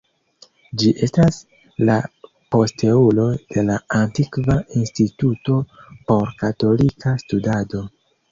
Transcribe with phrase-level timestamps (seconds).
[0.83, 1.35] Ĝi estas
[1.89, 1.97] la
[2.55, 5.59] posteulo de la antikva Instituto
[6.09, 7.85] por Katolika Studado.